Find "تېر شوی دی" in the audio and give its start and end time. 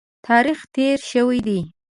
0.75-1.59